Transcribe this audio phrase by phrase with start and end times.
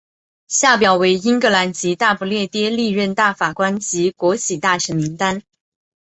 [0.47, 5.43] 下表为英格兰及大不列颠历任大法官及国玺大臣名单。